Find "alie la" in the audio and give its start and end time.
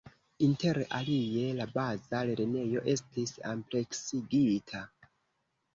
0.99-1.67